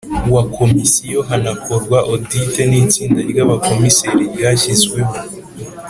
[0.33, 5.13] wa Komisiyo hanakorwa Audit n itsinda ry abakomiseri ryashyizweho